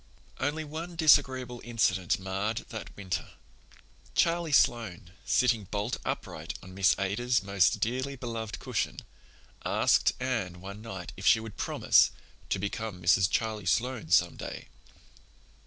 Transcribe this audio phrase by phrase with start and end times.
[0.39, 3.33] Only one disagreeable incident marred that winter.
[4.15, 9.01] Charlie Sloane, sitting bolt upright on Miss Ada's most dearly beloved cushion,
[9.63, 12.09] asked Anne one night if she would promise
[12.49, 13.29] "to become Mrs.
[13.29, 14.69] Charlie Sloane some day."